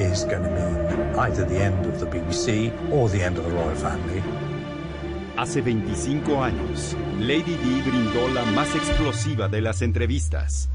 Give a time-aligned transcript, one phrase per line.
[0.00, 3.50] is going to mean either the end of the BBC or the end of the
[3.50, 4.22] royal family.
[5.36, 10.68] Hace 25 años, Lady Di brindó la más explosiva de las entrevistas.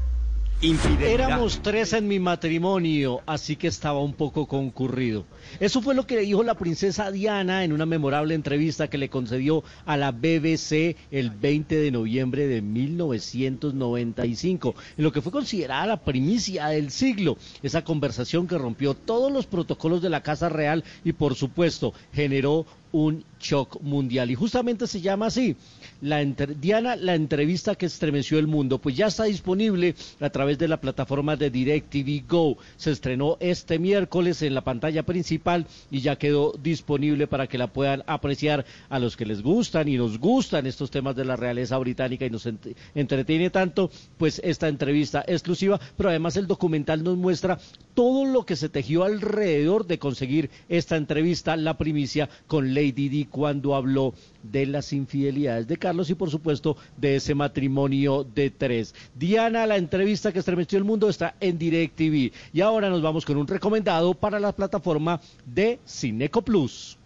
[0.62, 5.24] Éramos tres en mi matrimonio, así que estaba un poco concurrido.
[5.58, 9.64] Eso fue lo que dijo la princesa Diana en una memorable entrevista que le concedió
[9.86, 16.04] a la BBC el 20 de noviembre de 1995, en lo que fue considerada la
[16.04, 17.38] primicia del siglo.
[17.62, 22.66] Esa conversación que rompió todos los protocolos de la Casa Real y por supuesto generó
[22.92, 24.30] un shock mundial.
[24.30, 25.56] Y justamente se llama así,
[26.00, 30.68] la Diana, la entrevista que estremeció el mundo, pues ya está disponible a través de
[30.68, 32.58] la plataforma de DirecTV Go.
[32.76, 37.66] Se estrenó este miércoles en la pantalla principal y ya quedó disponible para que la
[37.72, 41.78] puedan apreciar a los que les gustan y nos gustan estos temas de la realeza
[41.78, 42.48] británica y nos
[42.94, 47.58] entretiene tanto, pues esta entrevista exclusiva, pero además el documental nos muestra
[48.00, 53.26] todo lo que se tejió alrededor de conseguir esta entrevista, la primicia con Lady Di
[53.26, 58.94] cuando habló de las infidelidades de Carlos y por supuesto de ese matrimonio de tres.
[59.14, 63.36] Diana, la entrevista que estremeció el mundo está en DirecTV y ahora nos vamos con
[63.36, 66.96] un recomendado para la plataforma de Cineco Plus.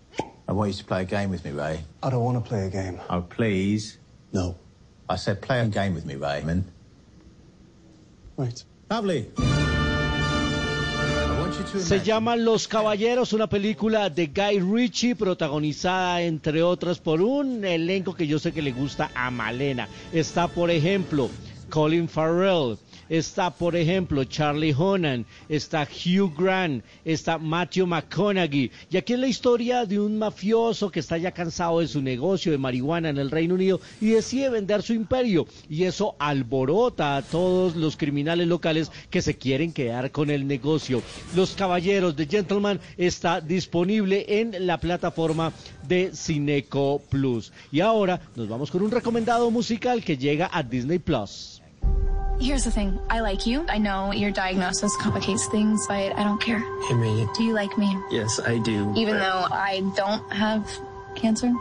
[0.49, 1.81] I want you to play a game with me, Ray.
[2.05, 3.01] I don't want to play a game.
[3.11, 3.99] Oh, please.
[4.33, 4.55] No.
[5.09, 6.63] I said play a game with me, Raymond.
[8.37, 8.63] Right.
[8.89, 9.33] Lovely.
[11.67, 18.15] Se llama Los Caballeros, una película de Guy Ritchie, protagonizada entre otras por un elenco
[18.15, 19.89] que yo sé que le gusta a Malena.
[20.13, 21.31] Está, por ejemplo,
[21.71, 22.77] Colin Farrell,
[23.09, 28.71] está, por ejemplo, Charlie Honan, está Hugh Grant, está Matthew McConaughey.
[28.91, 32.53] Y aquí es la historia de un mafioso que está ya cansado de su negocio
[32.53, 35.47] de marihuana en el Reino Unido y decide vender su imperio.
[35.69, 41.03] Y eso alborota a todos los criminales locales que se quieren quedar con el negocio.
[41.35, 45.53] Los Caballeros de Gentleman está disponible en la plataforma
[45.87, 47.53] de Cineco Plus.
[47.71, 51.54] Y ahora nos vamos con un recomendado musical que llega a Disney Plus.
[52.41, 52.99] Here's the thing.
[53.09, 53.65] I like you.
[53.69, 56.59] I know your diagnosis complicates things, but I don't care.
[56.89, 57.29] Hey, Megan.
[57.35, 57.97] Do you like me?
[58.11, 58.93] Yes, I do.
[58.97, 60.69] Even though I don't have
[61.15, 61.53] cancer?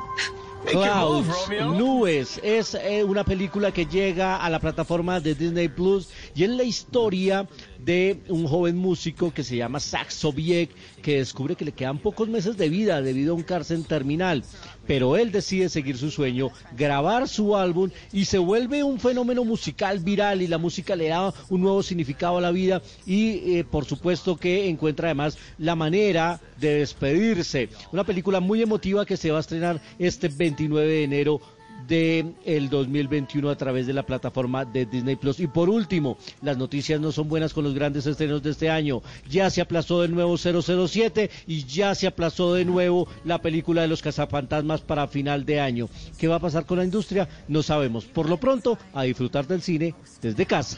[0.66, 6.44] Clouds, Nubes, es eh, una película que llega a la plataforma de Disney Plus y
[6.46, 7.48] es la historia
[7.86, 10.70] de un joven músico que se llama Saxo Sobiek
[11.02, 14.44] que descubre que le quedan pocos meses de vida debido a un cárcel terminal,
[14.88, 20.00] pero él decide seguir su sueño, grabar su álbum y se vuelve un fenómeno musical
[20.00, 23.86] viral y la música le da un nuevo significado a la vida y eh, por
[23.86, 27.70] supuesto que encuentra además la manera de despedirse.
[27.92, 31.42] Una película muy emotiva que se va a estrenar este 29 de enero
[31.88, 35.40] del el 2021 a través de la plataforma de Disney Plus.
[35.40, 39.02] Y por último, las noticias no son buenas con los grandes estrenos de este año.
[39.30, 43.88] Ya se aplazó de nuevo 007 y ya se aplazó de nuevo la película de
[43.88, 45.90] los cazafantasmas para final de año.
[46.18, 47.28] ¿Qué va a pasar con la industria?
[47.48, 48.06] No sabemos.
[48.06, 50.78] Por lo pronto, a disfrutar del cine desde casa.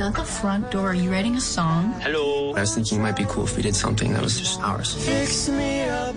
[0.00, 0.88] Shut the front door.
[0.88, 1.92] Are you writing a song?
[2.00, 2.54] Hello.
[2.54, 4.94] I was thinking it might be cool if we did something that was just ours.
[4.94, 6.14] Fix me up,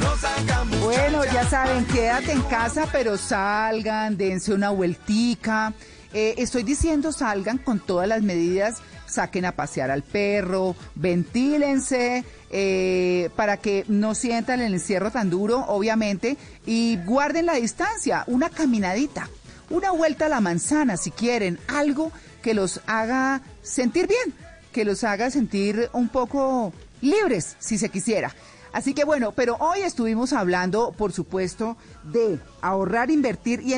[0.00, 0.84] No.
[0.84, 5.72] Bueno, ya saben, quédate en casa, pero salgan, dense una vueltica.
[6.12, 13.28] Eh, estoy diciendo salgan con todas las medidas, saquen a pasear al perro, ventílense, eh,
[13.36, 19.28] para que no sientan el encierro tan duro, obviamente, y guarden la distancia, una caminadita,
[19.68, 22.10] una vuelta a la manzana si quieren, algo
[22.42, 24.34] que los haga sentir bien,
[24.72, 28.34] que los haga sentir un poco libres, si se quisiera.
[28.72, 33.74] Así que bueno, pero hoy estuvimos hablando, por supuesto, de ahorrar, invertir y